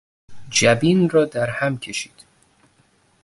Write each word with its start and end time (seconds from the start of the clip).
جبین 0.49 1.09
را 1.09 1.25
در 1.25 1.49
هم 1.49 1.77
کشید. 1.79 2.23